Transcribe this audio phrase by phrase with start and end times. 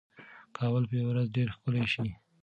[0.57, 2.09] کابل به یوه ورځ ډېر ښکلی شي.